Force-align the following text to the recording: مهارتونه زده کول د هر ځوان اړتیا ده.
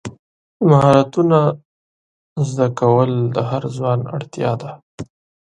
مهارتونه 0.69 1.39
زده 2.49 2.67
کول 2.79 3.11
د 3.35 3.37
هر 3.49 3.63
ځوان 3.75 3.99
اړتیا 4.15 4.51
ده. 4.61 4.71